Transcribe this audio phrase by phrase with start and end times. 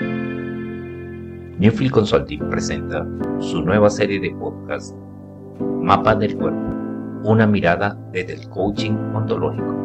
[0.00, 3.06] Newfield Consulting presenta
[3.40, 4.96] su nueva serie de podcast
[5.60, 6.60] Mapa del Cuerpo,
[7.24, 9.76] una mirada desde el coaching ontológico.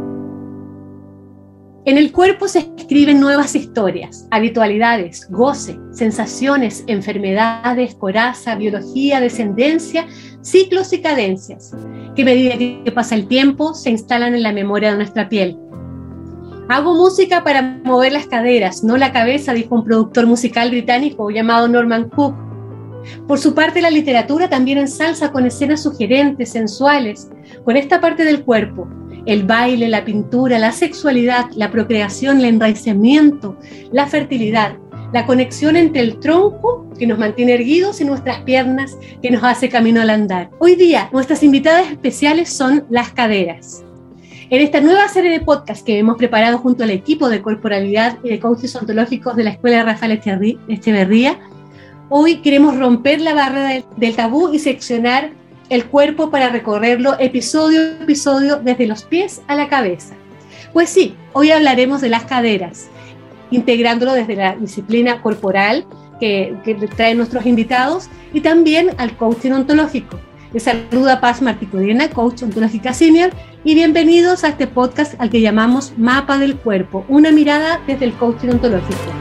[1.85, 10.05] En el cuerpo se escriben nuevas historias, habitualidades, goce, sensaciones, enfermedades, coraza, biología, descendencia,
[10.41, 11.75] ciclos y cadencias,
[12.15, 15.57] que a medida que pasa el tiempo se instalan en la memoria de nuestra piel
[16.69, 21.69] Hago música para mover las caderas, no la cabeza, dijo un productor musical británico llamado
[21.69, 22.35] Norman Cook.
[23.25, 27.29] Por su parte, la literatura también ensalza con escenas sugerentes, sensuales,
[27.63, 28.85] con esta parte del cuerpo,
[29.25, 33.57] el baile, la pintura, la sexualidad, la procreación, el enraizamiento,
[33.93, 34.75] la fertilidad,
[35.13, 39.69] la conexión entre el tronco que nos mantiene erguidos y nuestras piernas que nos hace
[39.69, 40.49] camino al andar.
[40.59, 43.85] Hoy día, nuestras invitadas especiales son las caderas.
[44.49, 48.29] En esta nueva serie de podcast que hemos preparado junto al equipo de corporalidad y
[48.29, 50.21] de coaches ontológicos de la Escuela Rafael
[50.69, 51.37] Echeverría,
[52.07, 55.31] hoy queremos romper la barrera del tabú y seccionar
[55.69, 60.15] el cuerpo para recorrerlo episodio a episodio desde los pies a la cabeza.
[60.71, 62.87] Pues sí, hoy hablaremos de las caderas,
[63.51, 65.85] integrándolo desde la disciplina corporal
[66.21, 70.17] que, que traen nuestros invitados y también al coaching ontológico
[70.53, 73.31] les saluda Paz Marticodiena, coach ontológica senior,
[73.67, 78.13] y bienvenidos a este podcast al que llamamos Mapa del Cuerpo, una mirada desde el
[78.13, 79.11] coaching ontológico.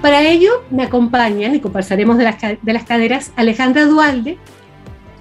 [0.00, 4.36] Para ello me acompañan y conversaremos de las, de las caderas Alejandra Dualde,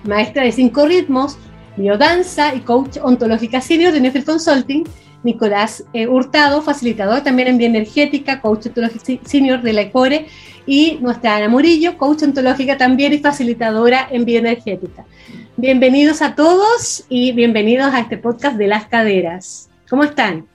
[0.06, 1.38] maestra de cinco ritmos,
[1.78, 4.84] biodanza y coach ontológica senior de Nefel Consulting,
[5.24, 10.28] Nicolás eh, Hurtado, facilitador también en bioenergética, coach ontológica senior de la ECORE,
[10.66, 15.06] y nuestra Ana Murillo, coach ontológica también y facilitadora en bioenergética.
[15.58, 19.70] Bienvenidos a todos y bienvenidos a este podcast de las caderas.
[19.90, 20.48] ¿Cómo están?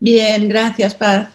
[0.00, 1.28] Bien, gracias, Paz.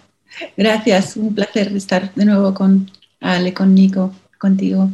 [0.56, 4.90] Gracias, un placer estar de nuevo con Ale, con Nico, contigo.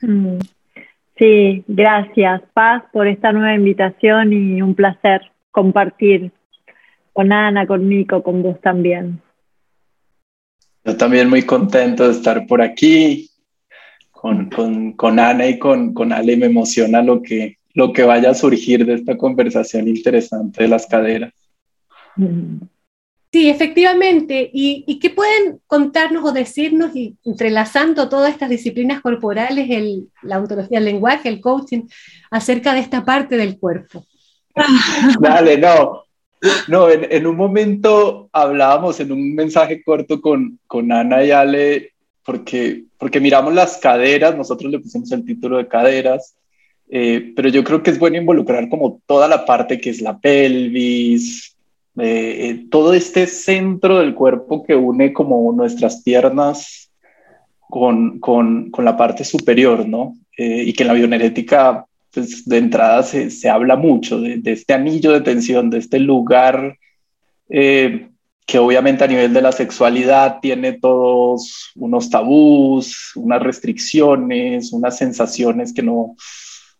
[0.00, 0.38] Mm.
[1.18, 6.30] Sí, gracias, Paz, por esta nueva invitación y un placer compartir
[7.12, 9.20] con Ana, con Nico, con vos también.
[10.84, 13.28] Yo también muy contento de estar por aquí
[14.12, 16.36] con, con, con Ana y con, con Ale.
[16.36, 20.86] Me emociona lo que, lo que vaya a surgir de esta conversación interesante de las
[20.86, 21.32] caderas.
[23.30, 24.50] Sí, efectivamente.
[24.52, 30.38] ¿Y, ¿Y, qué pueden contarnos o decirnos, y entrelazando todas estas disciplinas corporales, el, la
[30.38, 31.82] ontología del lenguaje, el coaching,
[32.30, 34.06] acerca de esta parte del cuerpo?
[35.20, 36.04] Dale, no.
[36.68, 41.92] No, en, un momento hablábamos en un mensaje corto con, con Ana y Ale,
[42.24, 46.36] porque, porque miramos las caderas, nosotros le pusimos el título de caderas,
[46.88, 50.16] eh, pero yo creo que es bueno involucrar como toda la parte que es la
[50.18, 51.56] pelvis,
[51.98, 56.90] eh, eh, todo este centro del cuerpo que une como nuestras piernas
[57.58, 60.14] con, con, con la parte superior, ¿no?
[60.40, 64.72] y que en la bioenergética pues de entrada se, se habla mucho de, de, este
[64.72, 66.78] anillo de tensión, de este lugar
[67.48, 68.08] eh,
[68.46, 75.74] que obviamente a nivel de la sexualidad tiene todos unos tabús, unas restricciones, unas sensaciones
[75.74, 76.16] que no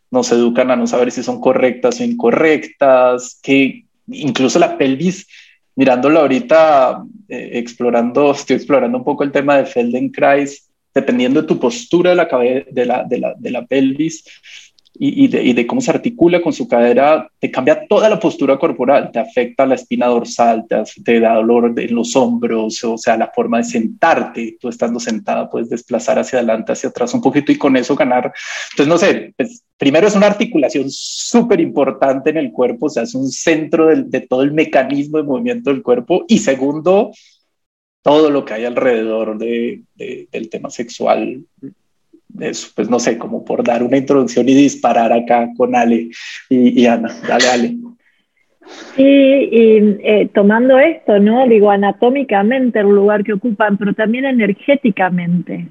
[0.09, 5.27] nos educan a no saber si son correctas o incorrectas, que incluso la pelvis,
[5.75, 11.59] mirándolo ahorita, eh, explorando, estoy explorando un poco el tema de Feldenkrais, dependiendo de tu
[11.59, 14.23] postura de la, de la, de la, de la pelvis,
[14.93, 19.19] y, de, cómo se articula con su cadera, te cambia toda la postura corporal, te
[19.19, 23.63] afecta la espina dorsal, te, da dolor en los hombros, o sea, la forma de
[23.63, 27.95] sentarte, tú estando sentada puedes desplazar hacia adelante, hacia atrás un poquito y con eso
[27.95, 28.33] ganar.
[28.71, 33.03] Entonces, no sé, pues, primero es una articulación súper importante en el cuerpo, o sea,
[33.03, 37.11] es un centro de todo el mecanismo de movimiento del cuerpo y segundo,
[38.01, 41.43] todo lo que hay alrededor de, del tema sexual,
[42.39, 46.09] eso, pues no sé, como por dar una introducción y disparar acá con Ale
[46.49, 47.09] y, Ana.
[47.27, 47.77] Dale, Ale.
[48.95, 51.47] Sí, y eh, tomando esto, ¿no?
[51.47, 55.67] Digo, anatómicamente el lugar que ocupan, pero también energéticamente,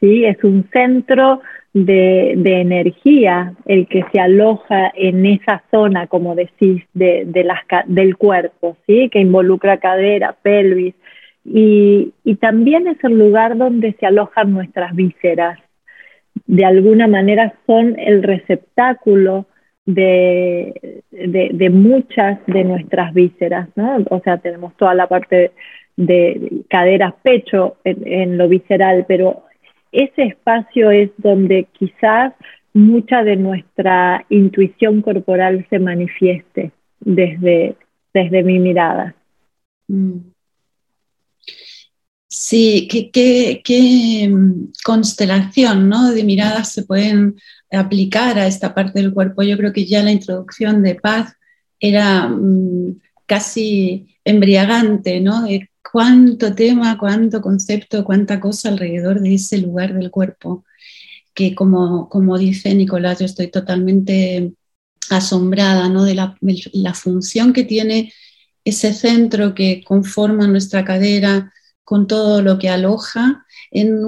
[0.00, 0.24] ¿sí?
[0.24, 1.40] Es un centro
[1.72, 7.24] de, energía el que se aloja en esa zona, como decís, de,
[7.86, 9.08] del cuerpo, ¿sí?
[9.10, 10.94] Que involucra cadera, pelvis,
[11.44, 15.58] y, y también es el lugar donde se alojan nuestras vísceras,
[16.46, 19.46] de alguna manera son el receptáculo
[19.86, 23.98] de, de, muchas de nuestras vísceras, ¿no?
[24.10, 25.52] O sea, tenemos toda la parte
[25.96, 29.44] de caderas, pecho en, lo visceral, pero
[29.92, 32.32] ese espacio es donde quizás
[32.72, 37.76] mucha de nuestra intuición corporal se manifieste desde,
[38.12, 39.14] desde mi mirada.
[39.86, 40.33] Mm.
[42.36, 46.10] Sí, qué, mm, constelación ¿no?
[46.10, 47.36] de miradas se pueden
[47.70, 49.42] aplicar a esta parte del cuerpo.
[49.44, 51.34] Yo creo que ya la introducción de paz
[51.78, 55.44] era mm, casi embriagante, ¿no?
[55.44, 60.64] De cuánto tema, cuánto concepto, cuánta cosa alrededor de ese lugar del cuerpo,
[61.34, 64.52] que como, dice Nicolás, yo estoy totalmente
[65.10, 66.04] asombrada ¿no?
[66.04, 68.12] de la función que tiene
[68.64, 71.52] ese centro que conforma nuestra cadera
[71.84, 74.00] con todo lo que aloja en,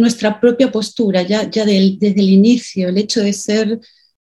[0.00, 3.80] nuestra propia postura, ya, ya desde el inicio, el hecho de ser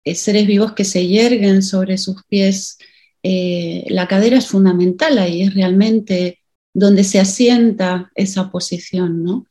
[0.04, 2.78] eh, seres vivos que se yerguen sobre sus pies,
[3.22, 6.40] eh, la cadera es fundamental ahí, es realmente
[6.74, 9.22] donde se asienta esa posición.
[9.22, 9.46] ¿no?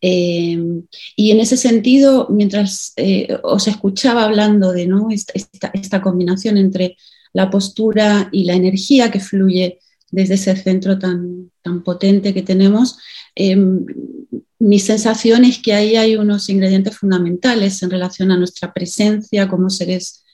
[0.00, 0.58] Eh,
[1.16, 2.94] y en ese sentido, mientras
[3.42, 5.08] os escuchaba hablando de ¿no?
[5.10, 6.96] esta, esta, combinación entre
[7.32, 12.98] la postura y la energía que fluye desde ese centro tan, tan potente que tenemos,
[14.58, 19.70] mi sensación es que ahí hay unos ingredientes fundamentales en relación a nuestra presencia como
[19.70, 20.24] seres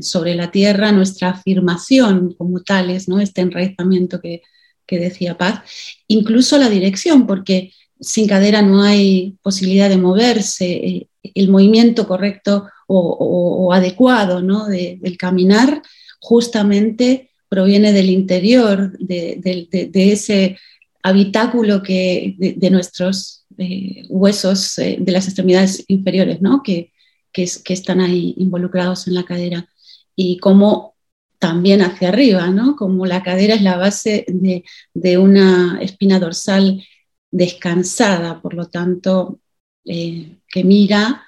[0.00, 3.20] sobre la tierra, nuestra afirmación como tales, ¿no?
[3.20, 4.42] este enraizamiento que,
[4.88, 5.62] decía Paz,
[6.06, 12.68] incluso la dirección, porque sin cadera no hay posibilidad de moverse, eh, el movimiento correcto
[12.86, 14.66] o, adecuado ¿no?
[14.66, 15.82] del caminar
[16.20, 20.58] justamente proviene del interior, de, ese
[21.04, 26.64] habitáculo que, de, nuestros eh, huesos eh, de las extremidades inferiores, ¿no?
[26.64, 26.90] que,
[27.32, 29.68] que, están ahí involucrados en la cadera.
[30.16, 30.96] Y como
[31.38, 32.74] también hacia arriba, ¿no?
[32.74, 36.84] como la cadera es la base de, una espina dorsal
[37.30, 39.38] descansada, por lo tanto,
[39.84, 41.24] eh, que mira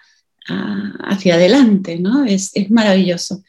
[0.49, 2.25] hacia adelante, ¿no?
[2.25, 3.43] Es, maravilloso.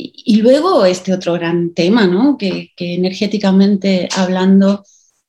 [0.00, 2.38] Y, luego este otro gran tema, ¿no?
[2.38, 4.84] que, que energéticamente hablando,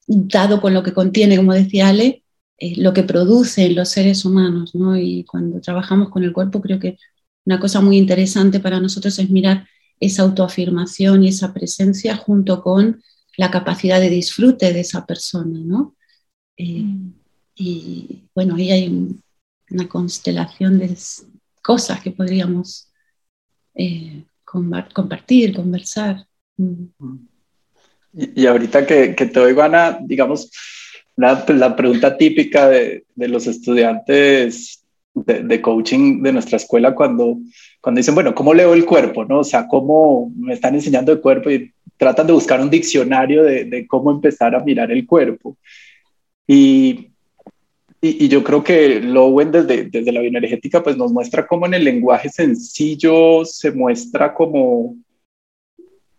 [0.06, 2.24] dado con lo que contiene, como decía Ale,
[2.60, 4.76] eh, lo que producen los seres humanos.
[4.76, 4.96] ¿no?
[4.96, 7.00] Y cuando trabajamos con el cuerpo, creo que
[7.46, 9.68] una cosa muy interesante para nosotros es mirar
[10.00, 13.02] esa autoafirmación y esa presencia junto con
[13.38, 15.60] la capacidad de disfrute de esa persona.
[15.64, 15.96] ¿no?
[16.58, 17.14] Eh, mm.
[17.56, 19.16] y bueno, ahí hay
[19.72, 20.96] una constelación de
[21.64, 22.90] cosas que podríamos
[23.74, 26.26] eh, compartir, conversar.
[26.58, 26.86] Mm.
[28.14, 30.52] Y, ahorita que, que, te oigo, Ana, digamos,
[31.16, 37.38] la, la pregunta típica de, de los estudiantes de, de, coaching de nuestra escuela cuando,
[37.82, 39.26] cuando dicen, bueno, ¿cómo leo el cuerpo?
[39.26, 39.40] ¿no?
[39.40, 41.52] O sea, ¿cómo me están enseñando el cuerpo?
[41.52, 45.58] Y tratan de buscar un diccionario de, de cómo empezar a mirar el cuerpo.
[46.48, 47.09] Y,
[48.02, 51.84] y, yo creo que Lowen desde, desde la bioenergética pues nos muestra cómo en el
[51.84, 54.96] lenguaje sencillo se muestra como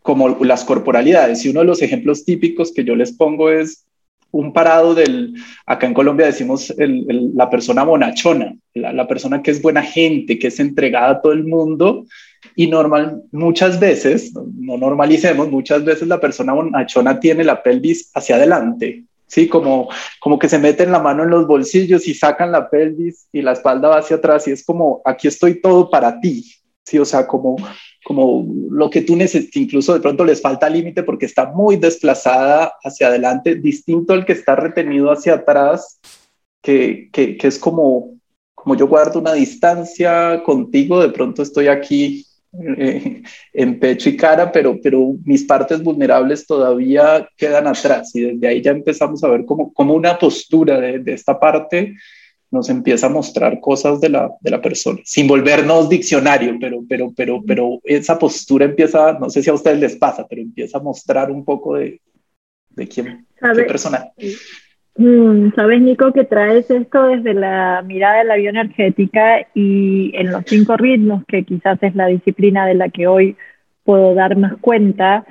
[0.02, 1.44] como las corporalidades.
[1.44, 3.86] Y uno de los ejemplos típicos que yo les pongo es
[4.32, 5.34] un parado del,
[5.66, 10.60] acá en Colombia decimos la persona bonachona, la, persona que es buena gente, que es
[10.60, 12.06] entregada a todo el mundo.
[12.54, 18.36] Y normal, muchas veces, no normalicemos, muchas veces la persona bonachona tiene la pelvis hacia
[18.36, 19.48] adelante, ¿sí?
[19.48, 19.88] Como,
[20.18, 23.52] como que se meten la mano en los bolsillos y sacan la pelvis y la
[23.52, 26.52] espalda va hacia atrás y es como, aquí estoy todo para ti,
[26.84, 26.98] ¿sí?
[26.98, 27.56] O sea, como
[28.04, 32.72] como lo que tú necesitas, incluso de pronto les falta límite porque está muy desplazada
[32.82, 36.00] hacia adelante, distinto al que está retenido hacia atrás,
[36.62, 38.14] que, que, que es como,
[38.54, 44.50] como yo guardo una distancia contigo, de pronto estoy aquí eh, en pecho y cara,
[44.50, 49.44] pero, pero mis partes vulnerables todavía quedan atrás y desde ahí ya empezamos a ver
[49.44, 51.94] como, como una postura de, de esta parte
[52.50, 57.12] nos empieza a mostrar cosas de la, de la persona, sin volvernos diccionario, pero, pero,
[57.16, 60.82] pero, pero esa postura empieza, no sé si a ustedes les pasa, pero empieza a
[60.82, 62.00] mostrar un poco de,
[62.70, 64.10] de quién, qué persona.
[64.96, 70.44] Mm, Sabes, Nico, que traes esto desde la mirada de la bioenergética y en los
[70.46, 73.36] cinco ritmos, que quizás es la disciplina de la que hoy
[73.84, 75.24] puedo dar más cuenta,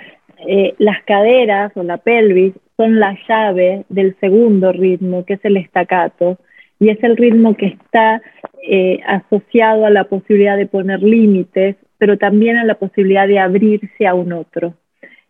[0.47, 5.57] eh, las caderas o la pelvis son la llave del segundo ritmo, que es el
[5.57, 6.39] estacato
[6.79, 8.21] y es el ritmo que está
[8.63, 14.07] eh, asociado a la posibilidad de poner límites, pero también a la posibilidad de abrirse
[14.07, 14.75] a un otro.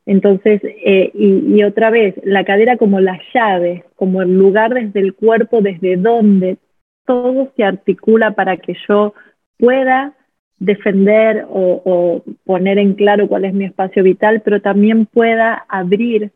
[0.10, 5.14] Entonces, eh, y, otra vez, la cadera como la llave, como el lugar desde el
[5.14, 6.58] cuerpo, desde donde
[7.06, 9.14] todo se articula para que yo
[9.60, 10.16] pueda
[10.58, 16.32] defender o, poner en claro cuál es mi espacio vital, pero también pueda abrir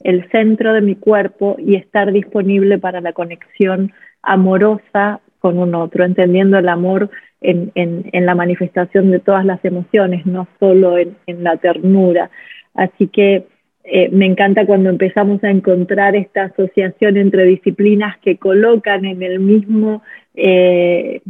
[0.00, 3.92] el centro de mi cuerpo y estar disponible para la conexión
[4.22, 10.26] amorosa con un otro, entendiendo el amor en, en, la manifestación de todas las emociones,
[10.26, 12.30] no solo en, la ternura.
[12.74, 13.46] Así que
[13.84, 19.40] eh, me encanta cuando empezamos a encontrar esta asociación entre disciplinas que colocan en el
[19.40, 20.02] mismo
[20.34, 21.20] eh,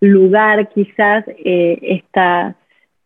[0.00, 2.56] lugar quizás esta,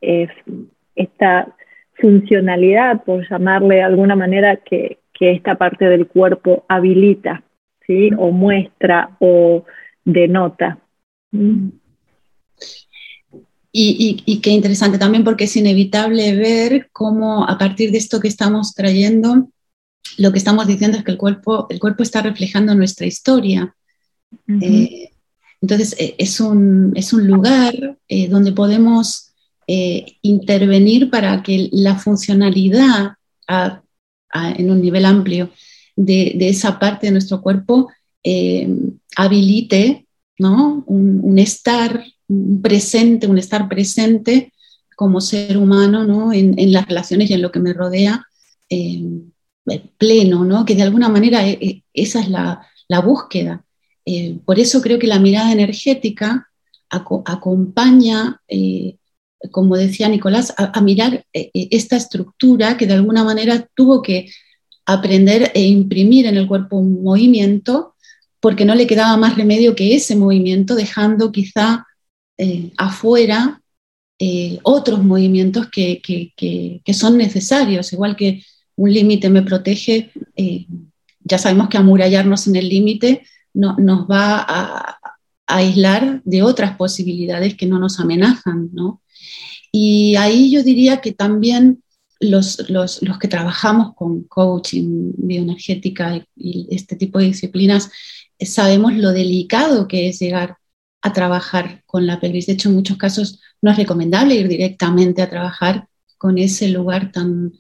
[0.00, 1.56] esta
[1.94, 7.42] funcionalidad, por llamarle de alguna manera, que, que esta parte del cuerpo habilita,
[7.86, 8.10] ¿sí?
[8.16, 9.64] o muestra o
[10.04, 10.78] denota.
[13.78, 18.72] Y, qué interesante también porque es inevitable ver cómo a partir de esto que estamos
[18.72, 19.50] trayendo,
[20.16, 23.76] lo que estamos diciendo es que el cuerpo, el cuerpo está reflejando nuestra historia.
[24.48, 25.10] Eh,
[25.60, 29.34] entonces eh, es, un, es, un, lugar eh, donde podemos
[29.66, 33.16] intervenir para que la funcionalidad
[34.32, 35.50] en un nivel amplio
[35.96, 37.90] de, esa parte de nuestro cuerpo
[39.16, 40.06] habilite
[40.38, 40.82] ¿no?
[40.86, 44.52] un estar un presente, un estar presente
[44.96, 46.32] como ser humano ¿no?
[46.32, 48.26] en, las relaciones y en lo que me rodea
[48.70, 49.04] eh,
[49.98, 50.64] pleno, ¿no?
[50.64, 52.60] que de alguna manera eh, eh, esa es la,
[53.04, 53.64] búsqueda.
[54.44, 56.48] por eso creo que la mirada energética
[56.88, 58.40] acompaña,
[59.50, 64.30] como decía Nicolás, a, mirar esta estructura que de alguna manera tuvo que
[64.86, 67.96] aprender e imprimir en el cuerpo un movimiento
[68.40, 71.84] porque no le quedaba más remedio que ese movimiento, dejando quizá
[72.38, 73.62] eh, afuera
[74.18, 78.42] eh, otros movimientos que, son necesarios, igual que
[78.74, 80.66] un límite me protege, eh,
[81.22, 84.98] ya sabemos que amurallarnos en el límite no, nos va a,
[85.48, 88.70] aislar de otras posibilidades que no nos amenazan,
[89.70, 91.84] Y ahí yo diría que también
[92.18, 97.90] los, los, que trabajamos con coaching, bioenergética y este tipo de disciplinas,
[98.40, 100.56] sabemos lo delicado que es llegar
[101.02, 102.46] a trabajar con la pelvis.
[102.46, 105.88] De hecho, en muchos casos no es recomendable ir directamente a trabajar
[106.18, 107.52] con ese lugar tan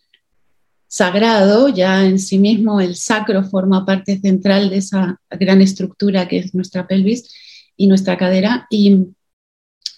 [0.88, 6.38] sagrado, ya en sí mismo el sacro forma parte central de esa gran estructura que
[6.38, 7.34] es nuestra pelvis
[7.76, 9.08] y nuestra cadera, y,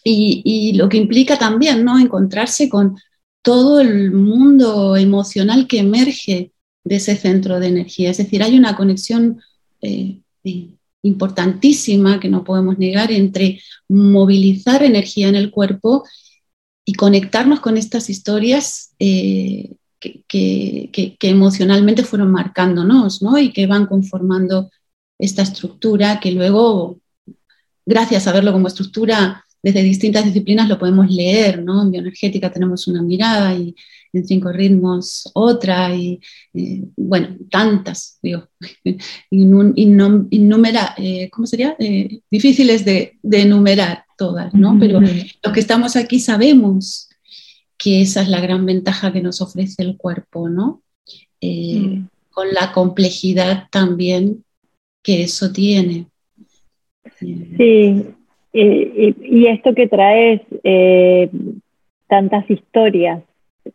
[0.02, 1.98] y, lo que implica también ¿no?
[1.98, 2.98] encontrarse con
[3.42, 6.52] todo el mundo emocional que emerge
[6.84, 8.10] de ese centro de energía.
[8.10, 9.40] Es decir, hay una conexión
[9.80, 10.20] eh,
[11.02, 16.04] importantísima que no podemos negar entre movilizar energía en el cuerpo
[16.84, 23.38] y conectarnos con estas historias eh, que, emocionalmente fueron marcándonos ¿no?
[23.38, 24.70] y que van conformando
[25.18, 27.00] esta estructura que luego,
[27.84, 31.62] gracias a verlo como estructura desde distintas disciplinas, lo podemos leer.
[31.62, 31.82] ¿no?
[31.82, 33.74] En bioenergética tenemos una mirada y
[34.12, 36.20] en cinco ritmos otra, y
[36.54, 38.48] eh, bueno, tantas, digo,
[39.30, 41.76] innumera, eh, ¿cómo sería?
[41.78, 44.76] Eh, difíciles de, enumerar todas, ¿no?
[44.78, 47.08] Pero los que estamos aquí sabemos
[47.76, 50.82] que esa es la gran ventaja que nos ofrece el cuerpo, ¿no?
[51.40, 52.06] Mm.
[52.30, 54.44] Con la complejidad también
[55.02, 56.06] que eso tiene.
[57.20, 58.04] Sí,
[58.52, 60.40] y, esto que traes
[62.08, 63.22] tantas historias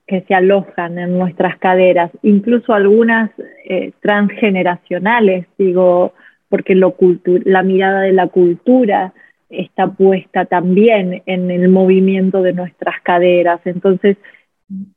[0.06, 3.32] que se alojan en nuestras caderas, incluso algunas
[3.66, 6.14] eh, transgeneracionales, digo,
[6.50, 9.14] porque la mirada de la cultura
[9.50, 13.62] está puesta también en el movimiento de nuestras caderas.
[13.66, 14.18] Entonces,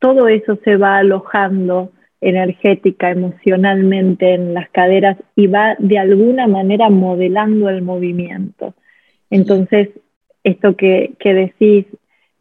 [0.01, 6.89] todo eso se va alojando energética, emocionalmente en las caderas y va de alguna manera
[6.91, 8.75] modelando el movimiento.
[9.31, 9.91] Entonces,
[10.43, 11.87] esto que, que decís,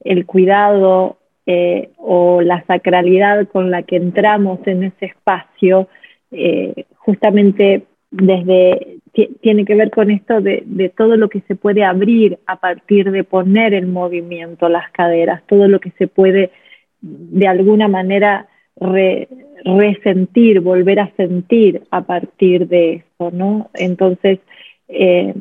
[0.04, 5.88] el cuidado eh, o la sacralidad con la que entramos en ese espacio,
[6.32, 8.98] eh, justamente desde
[9.42, 13.24] tiene que ver con esto de, todo lo que se puede abrir a partir de
[13.24, 16.52] poner en movimiento las caderas, todo lo que se puede
[17.00, 18.48] de alguna manera
[19.64, 23.70] resentir, volver a sentir a partir de eso, ¿no?
[23.74, 24.40] Entonces,
[24.90, 25.34] eh,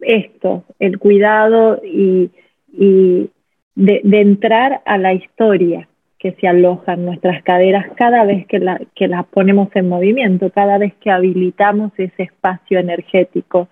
[0.00, 2.30] esto, el cuidado y,
[3.76, 8.80] de, entrar a la historia que se aloja en nuestras caderas cada vez que, la,
[8.94, 13.68] que las ponemos en movimiento, cada vez que habilitamos ese espacio energético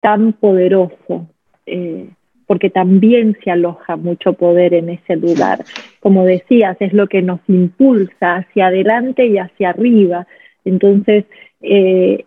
[0.00, 1.28] tan poderoso,
[1.66, 2.08] eh,
[2.46, 5.64] porque también se aloja mucho poder en ese lugar.
[6.00, 10.26] Como decías, es lo que nos impulsa hacia adelante y hacia arriba.
[10.64, 11.24] Entonces,
[11.62, 12.24] eh,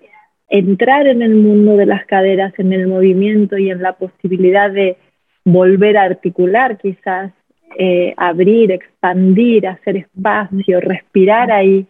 [0.49, 4.97] entrar en el mundo de las caderas, en el movimiento y en la posibilidad de
[5.45, 7.31] volver a articular quizás,
[7.77, 11.85] eh, abrir, expandir, hacer espacio, respirar ahí,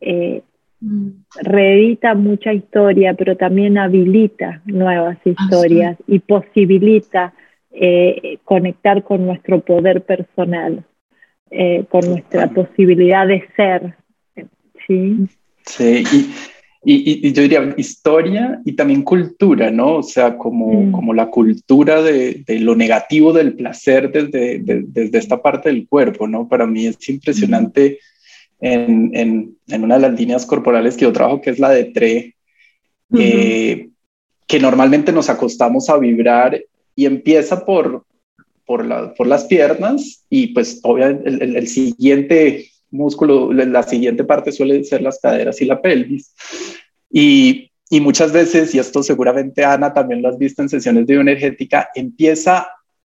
[0.00, 0.42] eh,
[0.80, 1.08] mm.
[1.42, 7.34] reedita mucha historia, pero también habilita nuevas ah, historias y posibilita
[7.70, 10.84] eh, conectar con nuestro poder personal.
[11.50, 13.94] eh, con nuestra posibilidad de ser.
[14.86, 15.28] Sí,
[15.64, 16.34] sí y,
[16.88, 19.96] y, yo diría historia y también cultura, ¿no?
[19.96, 20.92] O sea, como, mm.
[20.92, 26.28] como la cultura de, de, lo negativo del placer desde, desde esta parte del cuerpo,
[26.28, 26.48] ¿no?
[26.48, 27.98] Para mí es impresionante
[28.60, 31.84] en, en, en, una de las líneas corporales que yo trabajo, que es la de
[31.86, 32.36] TRE,
[33.18, 33.88] eh,
[34.46, 36.62] que normalmente nos acostamos a vibrar
[36.94, 38.04] y empieza por,
[38.64, 44.52] por, la, por las piernas y pues obviamente el, el, siguiente músculo, la siguiente parte
[44.52, 46.34] suele ser las caderas y la pelvis.
[47.10, 51.14] Y, y muchas veces, y esto seguramente Ana también lo has visto en sesiones de
[51.14, 52.68] bioenergética, empieza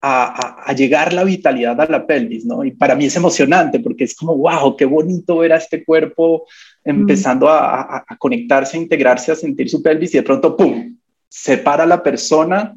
[0.00, 2.64] a, a, llegar la vitalidad a la pelvis, ¿no?
[2.64, 6.46] Y para mí es emocionante porque es como, wow, qué bonito ver a este cuerpo
[6.84, 10.96] empezando a, a, conectarse, a integrarse, a sentir su pelvis y de pronto, ¡pum!,
[11.28, 12.76] se para la persona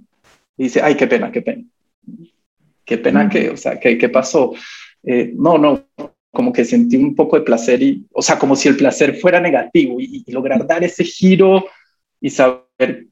[0.57, 1.63] y dice, ay, qué pena, qué pena.
[2.83, 4.53] Qué pena que, o sea, ¿qué, qué pasó?
[5.03, 5.85] Eh, no, no,
[6.31, 9.39] como que sentí un poco de placer y, o sea, como si el placer fuera
[9.39, 11.65] negativo y, lograr dar ese giro
[12.21, 13.07] y saber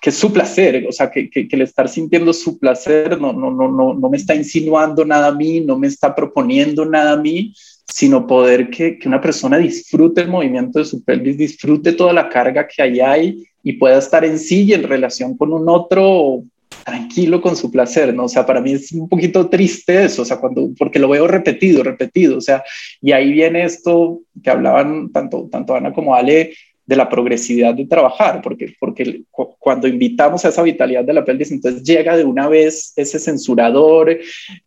[0.00, 3.50] que su placer, o sea, que, que, que, el estar sintiendo su placer no, no,
[3.50, 7.16] no, no, no me está insinuando nada a mí, no me está proponiendo nada a
[7.16, 7.54] mí,
[7.88, 12.28] sino poder que, que una persona disfrute el movimiento de su pelvis, disfrute toda la
[12.28, 16.44] carga que ahí hay y pueda estar en sí y en relación con un otro
[16.84, 18.24] tranquilo con su placer, ¿no?
[18.24, 21.26] O sea, para mí es un poquito triste eso, o sea, cuando, porque lo veo
[21.26, 22.62] repetido, repetido, o sea,
[23.00, 26.52] y ahí viene esto que hablaban tanto, tanto Ana como Ale,
[26.86, 29.22] de la progresividad de trabajar, porque, porque
[29.58, 34.18] cuando invitamos a esa vitalidad de la pelvis, entonces llega de una vez ese censurador,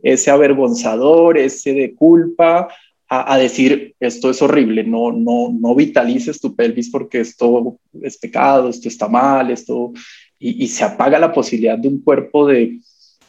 [0.02, 2.70] ese avergonzador, ese de culpa,
[3.10, 8.68] a, decir esto es horrible, no, no, no vitalices tu pelvis porque esto es pecado,
[8.68, 9.94] esto está mal, esto,
[10.40, 12.80] y, y se apaga la posibilidad de un cuerpo de,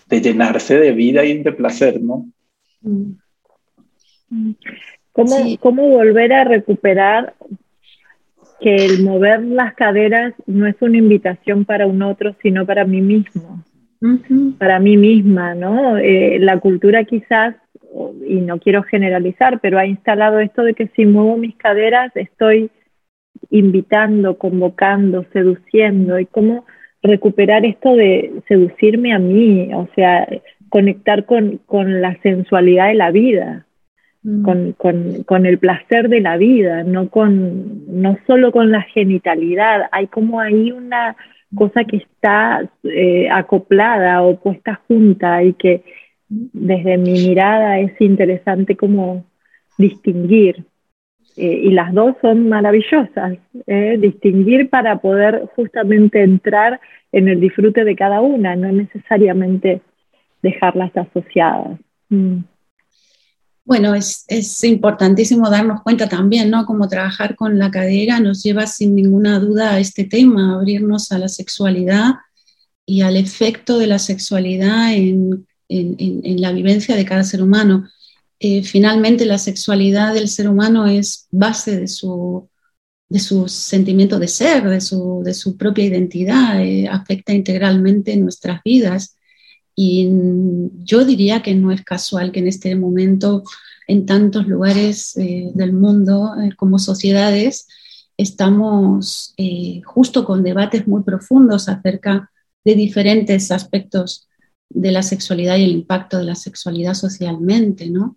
[0.07, 2.27] de, llenarse de vida y de placer, ¿no?
[5.13, 5.59] ¿Cómo, sí.
[5.61, 7.35] ¿Cómo volver a recuperar
[8.61, 13.01] que el mover las caderas no es una invitación para un otro, sino para mí
[13.01, 13.65] mismo,
[14.01, 14.59] uh -huh.
[14.59, 15.97] para mí misma, ¿no?
[15.97, 17.55] Eh, la cultura quizás,
[18.27, 22.71] y no quiero generalizar, pero ha instalado esto de que si muevo mis caderas estoy
[23.51, 26.65] invitando, convocando, seduciendo, y cómo
[27.03, 30.29] recuperar esto de seducirme a mí, o sea,
[30.69, 33.65] conectar con, con la sensualidad de la vida.
[34.25, 34.43] Mm.
[34.43, 39.89] Con, con, con, el placer de la vida, no, con, no solo con la genitalidad.
[39.93, 41.17] Hay como ahí una
[41.55, 45.83] cosa que está eh, acoplada o puesta junta y que
[46.29, 49.25] desde mi mirada es interesante como
[49.79, 50.65] distinguir.
[51.41, 56.81] Eh, y las dos son maravillosas, eh, distinguir para poder justamente entrar
[57.13, 59.81] en el disfrute de cada una, no necesariamente
[60.43, 61.79] dejarlas asociadas.
[62.09, 62.39] Mm.
[63.65, 66.67] Bueno, es, importantísimo darnos cuenta también, ¿no?
[66.67, 71.19] Cómo trabajar con la cadera nos lleva sin ninguna duda a este tema, abrirnos a
[71.19, 72.15] la sexualidad
[72.85, 77.85] y al efecto de la sexualidad en, en, en la vivencia de cada ser humano.
[78.41, 82.49] Eh, finalmente, la sexualidad del ser humano es base de su,
[83.09, 88.63] de su sentimiento de ser, de su, de su propia identidad, eh, afecta integralmente nuestras
[88.63, 89.17] vidas
[89.75, 90.09] y
[90.81, 93.45] yo diría que no es casual que en este momento
[93.87, 97.69] en tantos lugares eh, del mundo eh, como sociedades
[98.17, 99.35] estamos
[99.85, 102.33] justo con debates muy profundos acerca
[102.65, 104.27] de diferentes aspectos
[104.69, 108.17] de la sexualidad y el impacto de la sexualidad socialmente, ¿no?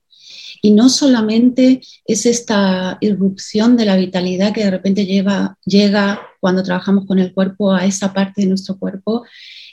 [0.62, 6.64] Y no solamente es esta irrupción de la vitalidad que de repente lleva, llega cuando
[6.64, 9.24] trabajamos con el cuerpo a esa parte de nuestro cuerpo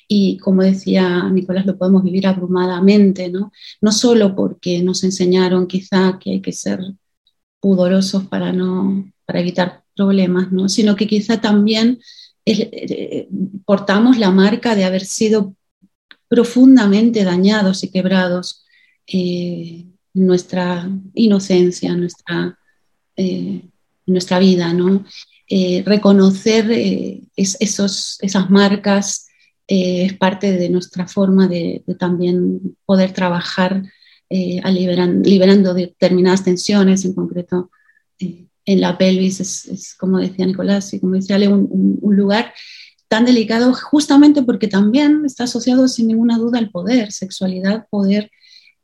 [0.08, 3.52] y como decía Nicolás, lo podemos vivir abrumadamente, ¿no?
[3.82, 6.80] No solo porque nos enseñaron quizá que hay que ser
[7.60, 10.70] pudorosos para, no, para evitar problemas, ¿no?
[10.70, 12.00] Sino que quizá también
[12.46, 13.28] eh,
[13.66, 15.54] portamos la marca de haber sido
[16.28, 18.64] profundamente dañados y quebrados
[19.06, 19.86] eh,
[20.18, 22.58] nuestra inocencia, nuestra,
[23.16, 23.62] eh,
[24.06, 25.04] nuestra vida, ¿no?
[25.48, 29.26] Eh, reconocer eh, es, esos, esas marcas
[29.66, 33.82] es parte de nuestra forma de, también poder trabajar
[34.30, 37.70] liberan, liberando determinadas tensiones, en concreto
[38.68, 42.16] en la pelvis, es, es, como decía Nicolás y como decía Ale, un, un, un,
[42.16, 42.52] lugar
[43.08, 48.30] tan delicado justamente porque también está asociado sin ninguna duda al poder, sexualidad, poder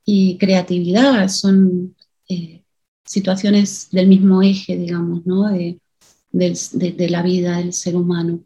[0.05, 1.97] y creatividad, son
[2.29, 2.63] eh,
[3.05, 5.49] situaciones del mismo eje, digamos, ¿no?
[5.49, 5.81] de,
[6.33, 8.41] de, de, la vida del ser humano.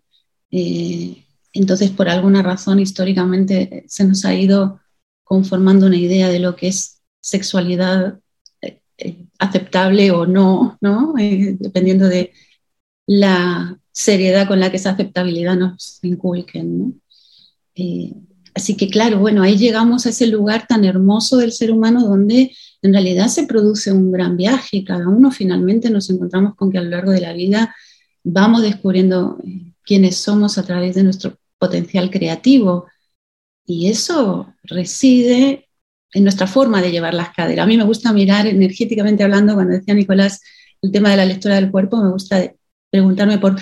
[0.50, 4.80] Eh, entonces, por alguna razón, históricamente se nos ha ido
[5.24, 8.20] conformando una idea de lo que es sexualidad
[8.98, 11.14] eh, aceptable o no, ¿no?
[11.18, 12.32] Eh, dependiendo de
[13.06, 17.00] la seriedad con la que esa aceptabilidad nos inculquen.
[18.58, 22.52] Así que claro, bueno, ahí llegamos a ese lugar tan hermoso del ser humano donde
[22.82, 26.78] en realidad se produce un gran viaje y cada uno finalmente nos encontramos con que
[26.78, 27.74] a lo largo de la vida
[28.24, 29.38] vamos descubriendo
[29.84, 32.86] quiénes somos a través de nuestro potencial creativo.
[33.64, 35.68] Y eso reside
[36.12, 37.64] en nuestra forma de llevar las caderas.
[37.64, 40.40] A mí me gusta mirar energéticamente hablando, cuando decía Nicolás
[40.82, 42.52] el tema de la lectura del cuerpo, me gusta
[42.90, 43.56] preguntarme por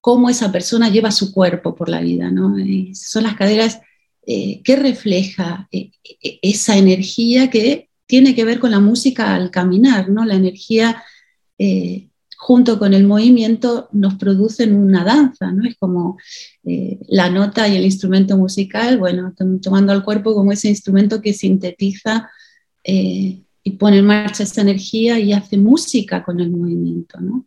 [0.00, 2.30] cómo esa persona lleva su cuerpo por la vida.
[2.30, 2.54] ¿no?
[2.94, 3.80] son las caderas
[4.26, 5.90] eh, que refleja eh,
[6.22, 10.24] eh, esa energía que tiene que ver con la música al caminar, ¿no?
[10.24, 11.02] la energía
[12.36, 15.66] junto con el movimiento nos producen una danza, ¿no?
[15.66, 16.18] Es como
[16.64, 21.32] eh, la nota y el instrumento musical, bueno, tomando al cuerpo como ese instrumento que
[21.32, 22.30] sintetiza
[22.84, 27.46] eh, y pone en marcha esa energía y hace música con el movimiento, ¿no?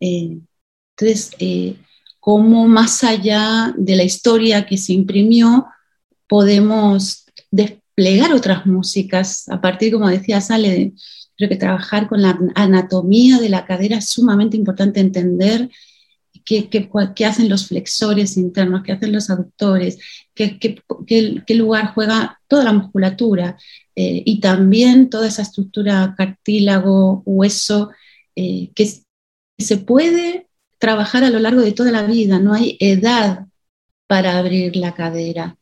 [0.00, 0.38] Eh,
[0.96, 1.30] entonces,
[2.18, 5.66] cómo más allá de la historia que se imprimió,
[6.28, 10.92] podemos desplegar otras músicas a partir, como decía Sale,
[11.38, 15.70] Creo que trabajar con la anatomía de la cadera es sumamente importante entender
[16.44, 19.98] qué, qué, hacen los flexores internos, qué hacen los aductores,
[20.34, 23.56] qué, qué lugar juega toda la musculatura
[23.94, 27.90] eh, y también toda esa estructura cartílago, hueso,
[28.34, 28.90] eh, que
[29.58, 33.46] se puede trabajar a lo largo de toda la vida, no hay edad
[34.08, 35.57] para abrir la cadera.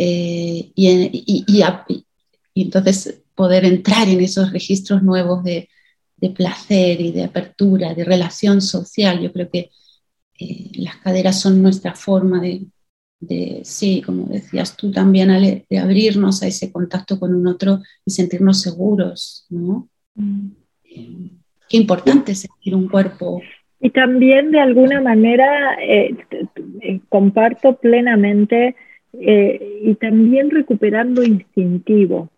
[0.00, 1.44] Eh, y, y,
[2.54, 5.68] y, entonces poder entrar en esos registros nuevos de,
[6.34, 9.20] placer y de apertura, de relación social.
[9.20, 9.70] Yo creo que
[10.38, 16.42] eh, las caderas son nuestra forma de, sí, como decías tú también, Ale, de abrirnos
[16.42, 19.88] a ese contacto con un otro y sentirnos seguros, ¿no?
[20.14, 20.48] Mm.
[21.68, 23.40] qué importante sentir un cuerpo.
[23.80, 26.16] Y también de alguna manera eh,
[26.82, 28.74] eh, comparto plenamente
[29.12, 32.28] y también recuperar lo instintivo,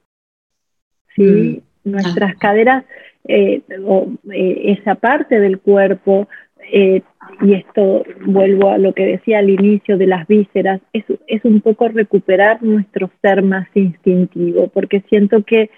[1.16, 1.22] ¿sí?
[1.22, 1.90] Mm.
[1.90, 2.84] Nuestras caderas,
[3.26, 6.28] eh, o, eh, esa parte del cuerpo,
[6.72, 7.02] eh,
[7.42, 11.60] y esto vuelvo a lo que decía al inicio de las vísceras, es, es un
[11.60, 15.70] poco recuperar nuestro ser más instintivo, porque siento que,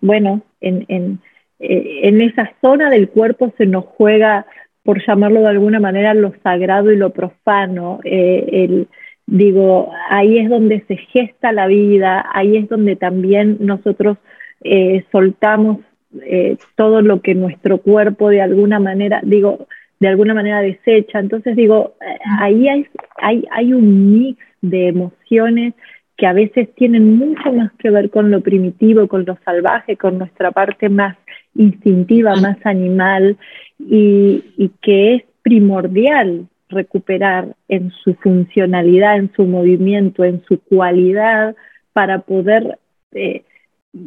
[0.00, 1.20] bueno, en, en,
[1.58, 4.46] en esa zona del cuerpo se nos juega,
[4.82, 8.88] por llamarlo de alguna manera, lo sagrado y lo profano, el
[9.26, 14.18] Digo, ahí es donde se gesta la vida, ahí es donde también nosotros
[14.62, 15.78] eh, soltamos
[16.22, 19.66] eh, todo lo que nuestro cuerpo de alguna manera, digo,
[19.98, 21.18] de alguna manera desecha.
[21.18, 22.86] Entonces digo, eh, ahí hay,
[23.16, 25.74] hay, hay un mix de emociones
[26.16, 30.18] que a veces tienen mucho más que ver con lo primitivo, con lo salvaje, con
[30.18, 31.16] nuestra parte más
[31.54, 33.36] instintiva, más animal,
[33.78, 41.54] y, y que es primordial recuperar en su funcionalidad, en su movimiento, en su cualidad,
[41.92, 42.78] para poder
[43.12, 43.44] eh,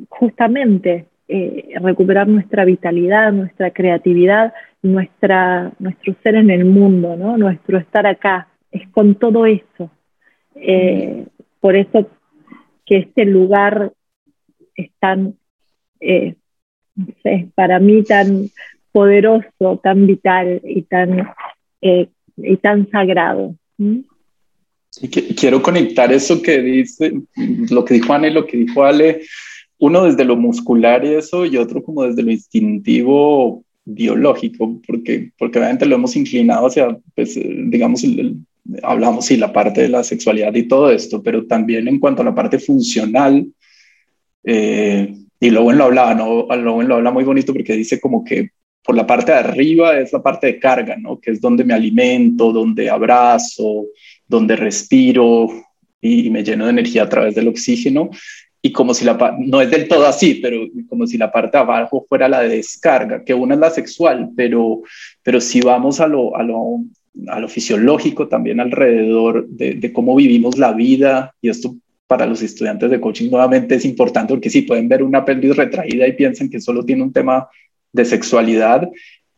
[0.09, 8.05] justamente eh, recuperar nuestra vitalidad, nuestra creatividad, nuestra, nuestro ser en el mundo, nuestro estar
[8.05, 9.89] acá, es con todo eso.
[10.55, 11.25] Eh,
[11.59, 12.09] por eso
[12.85, 13.93] que este lugar
[14.75, 15.35] es tan,
[15.99, 18.47] sé, para mí tan
[18.91, 21.29] poderoso, tan vital y tan
[22.43, 23.55] y tan sagrado.
[25.35, 27.13] quiero conectar eso que dice,
[27.69, 29.21] lo que dijo Ana y lo que dijo Ale,
[29.79, 35.57] uno desde lo muscular y eso, y otro como desde lo instintivo biológico, porque, porque
[35.57, 38.03] obviamente lo hemos inclinado hacia, pues, digamos,
[38.83, 42.25] hablamos sí la parte de la sexualidad y todo esto, pero también en cuanto a
[42.25, 43.47] la parte funcional,
[44.43, 46.45] eh, y Lowen lo hablaba, ¿no?
[46.53, 48.49] Lowen lo habla muy bonito porque dice como que
[48.83, 51.19] por la parte de arriba es la parte de carga, ¿no?
[51.19, 53.87] Que es donde me alimento, donde abrazo,
[54.27, 55.49] donde respiro
[56.01, 58.09] y, me lleno de energía a través del oxígeno.
[58.61, 61.63] Y como si la no es del todo así, pero como si la parte de
[61.63, 64.81] abajo fuera la de descarga, que una es la sexual, pero,
[65.23, 66.81] pero si vamos a lo, a lo,
[67.27, 71.75] a lo fisiológico también alrededor de, de cómo vivimos la vida, y esto
[72.09, 76.07] para los estudiantes de coaching nuevamente es importante porque si pueden ver una pelvis retraída
[76.07, 77.47] y piensan que solo tiene un tema
[77.93, 78.89] de sexualidad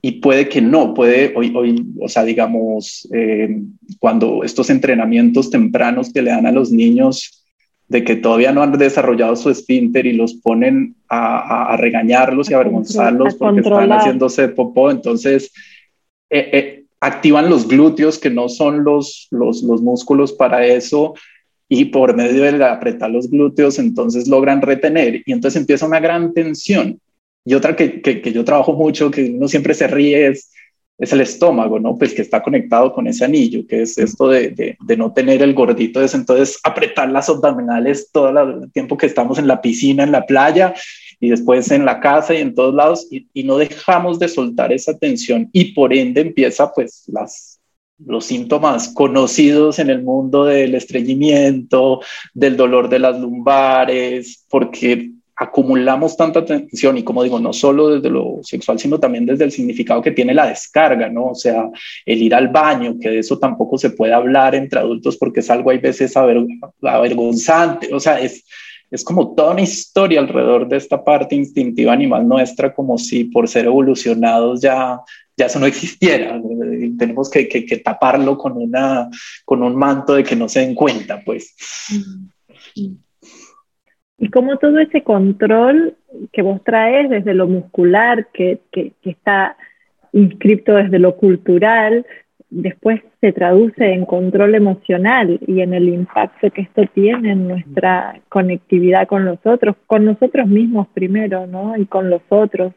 [0.01, 3.61] y puede que no, puede hoy, hoy o sea, digamos, eh,
[3.99, 7.45] cuando estos entrenamientos tempranos que le dan a los niños
[7.87, 12.57] de que todavía no han desarrollado su esfínter y los ponen a, regañarlos y a
[12.57, 15.51] avergonzarlos porque están haciéndose popó, entonces
[16.29, 21.13] eh, eh, activan los glúteos que no son los, los, los músculos para eso
[21.67, 26.33] y por medio de apretar los glúteos entonces logran retener y entonces empieza una gran
[26.33, 26.99] tensión
[27.45, 30.51] Y otra que, que, yo trabajo mucho, que uno siempre se ríe, es,
[30.97, 31.97] es el estómago, ¿no?
[31.97, 35.41] Pues que está conectado con ese anillo, que es esto de, de, de no tener
[35.41, 40.03] el gordito, es entonces apretar las abdominales todo el tiempo que estamos en la piscina,
[40.03, 40.73] en la playa,
[41.19, 44.71] y después en la casa y en todos lados, y, y no dejamos de soltar
[44.71, 47.61] esa tensión, y por ende empieza pues las
[48.05, 52.01] los síntomas conocidos en el mundo del estreñimiento,
[52.33, 58.11] del dolor de las lumbares, porque acumulamos tanta tensión y como digo, no solo desde
[58.11, 61.29] lo sexual, sino también desde el significado que tiene la descarga, ¿no?
[61.29, 61.67] O sea,
[62.05, 65.49] el ir al baño, que de eso tampoco se puede hablar entre adultos porque es
[65.49, 68.45] algo hay veces avergonzante, o sea, es,
[68.91, 73.47] es como toda una historia alrededor de esta parte instintiva animal nuestra, como si por
[73.47, 74.99] ser evolucionados ya,
[75.35, 76.39] ya eso no existiera.
[76.99, 79.09] Tenemos que, que, que taparlo con, una,
[79.43, 81.55] con un manto de que no se den cuenta, pues.
[84.21, 85.95] Y como todo ese control
[86.31, 88.61] que vos traes desde lo muscular, que
[89.03, 89.57] está
[90.13, 92.05] inscripto desde lo cultural,
[92.51, 98.19] después se traduce en control emocional y en el impacto que esto tiene en nuestra
[98.29, 101.75] conectividad con los otros, con nosotros mismos primero, ¿no?
[101.77, 102.73] Y con los otros.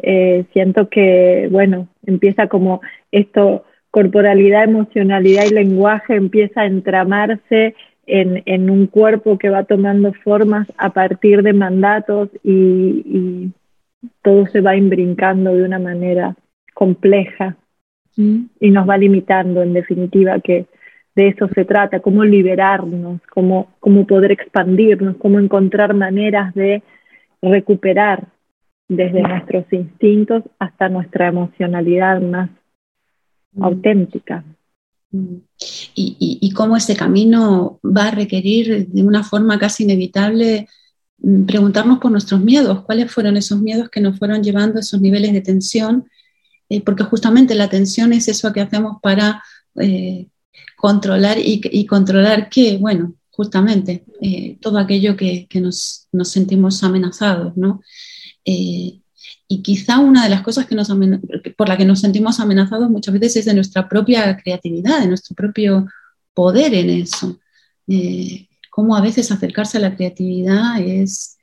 [0.00, 7.74] Eh, siento que, bueno, empieza como esto, corporalidad, emocionalidad y lenguaje empieza a entramarse
[8.08, 13.52] en, en un cuerpo que va tomando formas a partir de mandatos y, y
[14.22, 16.34] todo se va imbrincando de una manera
[16.74, 17.56] compleja
[18.16, 20.66] y nos va limitando en definitiva que
[21.14, 26.82] de eso se trata, cómo liberarnos, cómo, cómo poder expandirnos, cómo encontrar maneras de
[27.42, 28.26] recuperar
[28.88, 32.50] desde nuestros instintos hasta nuestra emocionalidad más
[33.60, 34.44] auténtica.
[36.00, 40.68] Y, cómo ese camino va a requerir de una forma casi inevitable
[41.18, 45.00] mm, preguntarnos por nuestros miedos, cuáles fueron esos miedos que nos fueron llevando a esos
[45.00, 46.06] niveles de tensión
[46.68, 49.42] eh, porque justamente la atención es eso que hacemos para
[49.80, 50.28] eh,
[50.76, 57.80] controlar y, controlar qué, bueno, justamente eh, todo aquello que, nos, sentimos amenazados, ¿no?
[59.48, 60.76] Quizá una de las cosas que
[61.56, 65.34] por la que nos sentimos amenazados muchas veces es de nuestra propia creatividad, de nuestro
[65.34, 65.86] propio
[66.34, 67.38] poder en eso.
[68.70, 71.38] cómo a veces acercarse a la creatividad es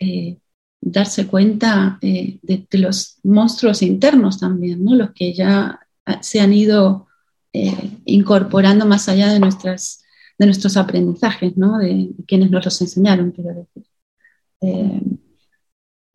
[0.86, 4.96] darse cuenta eh, de, los monstruos internos también, ¿no?
[4.96, 5.80] los que ya
[6.22, 7.08] se han ido
[7.52, 10.04] eh, incorporando más allá de, nuestras,
[10.38, 11.80] de nuestros aprendizajes, ¿no?
[11.80, 13.84] de, quienes nos los enseñaron, quiero decir.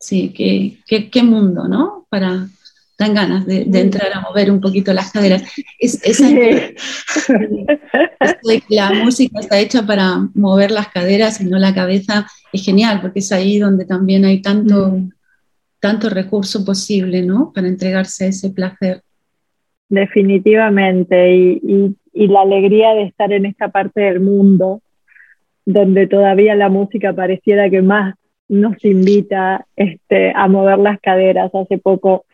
[0.00, 2.06] Sí, qué, qué, mundo, ¿no?
[2.08, 2.48] Para,
[2.98, 5.42] dan ganas de, entrar a mover un poquito las caderas.
[5.78, 6.00] Es,
[8.70, 13.18] la música está hecha para mover las caderas y no la cabeza es genial, porque
[13.18, 15.10] es ahí donde también hay tanto, mm.
[15.80, 17.52] tanto recurso posible, ¿no?
[17.54, 19.02] Para entregarse a ese placer.
[19.90, 24.80] Definitivamente, y, y, la alegría de estar en esta parte del mundo,
[25.66, 28.14] donde todavía la música pareciera que más
[28.50, 31.54] nos invita este, a mover las caderas.
[31.54, 32.24] Hace poco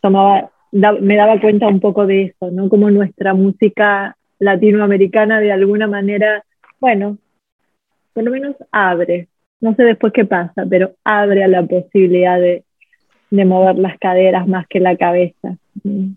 [0.00, 2.68] tomaba, me daba cuenta un poco de eso, ¿no?
[2.68, 6.44] Como nuestra música latinoamericana de alguna manera,
[6.80, 7.16] bueno,
[8.12, 9.28] por lo menos abre,
[9.60, 12.64] no sé después qué pasa, pero abre a la posibilidad de,
[13.30, 15.56] de mover las caderas más que la cabeza.
[15.82, 16.14] Bien,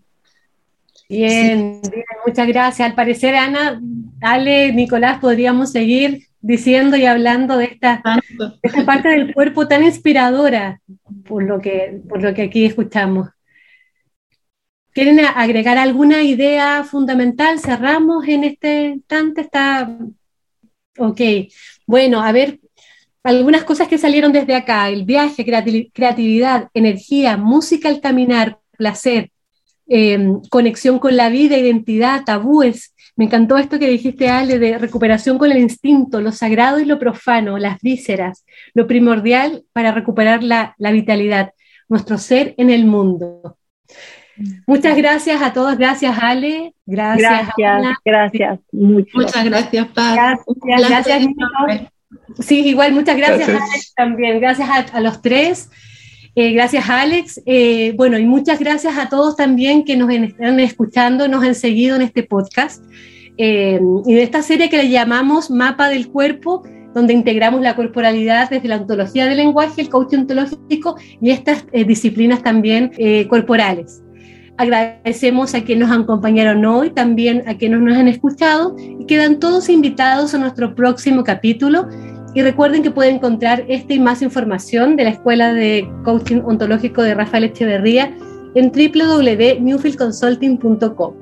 [1.08, 1.80] bien,
[2.26, 2.86] muchas gracias.
[2.86, 3.80] Al parecer, Ana,
[4.20, 8.02] Ale, Nicolás, podríamos seguir diciendo y hablando de esta,
[8.38, 10.80] de esta parte del cuerpo tan inspiradora
[11.24, 13.28] por lo que, por lo que aquí escuchamos.
[14.92, 17.58] ¿Quieren agregar alguna idea fundamental?
[17.58, 19.40] Cerramos en este instante.
[19.40, 19.96] Está.
[20.98, 21.20] Ok.
[21.86, 22.60] Bueno, a ver,
[23.22, 29.30] algunas cosas que salieron desde acá: el viaje, creatividad, energía, música al caminar, placer,
[29.86, 32.94] em, conexión con la vida, identidad, tabúes.
[33.16, 36.98] Me encantó esto que dijiste, Ale, de recuperación con el instinto, lo sagrado y lo
[36.98, 38.44] profano, las vísceras,
[38.74, 41.52] lo primordial para recuperar la, la vitalidad,
[41.88, 43.58] nuestro ser en el mundo.
[44.66, 47.48] Muchas gracias a todos, gracias Ale, gracias.
[47.56, 50.38] Gracias, gracias, muchas gracias, Paz.
[50.78, 51.26] Gracias,
[52.40, 55.70] Sí, igual, muchas gracias, Alex también, gracias a, los tres.
[56.34, 57.42] Eh, gracias, Alex.
[57.44, 61.96] Eh, bueno, y muchas gracias a todos también que nos están escuchando, nos han seguido
[61.96, 62.82] en este podcast
[63.36, 66.62] eh, y de esta serie que le llamamos Mapa del Cuerpo,
[66.94, 72.42] donde integramos la corporalidad desde la ontología del lenguaje, el coaching ontológico y estas disciplinas
[72.42, 72.92] también
[73.28, 74.02] corporales.
[74.58, 79.70] Agradecemos a quienes nos acompañaron hoy, también a quienes nos han escuchado y quedan todos
[79.70, 81.88] invitados a nuestro próximo capítulo
[82.34, 87.02] Y recuerden que pueden encontrar esta y más información de la Escuela de Coaching Ontológico
[87.02, 88.16] de Rafael Echeverría
[88.54, 91.21] en www.newfieldconsulting.com.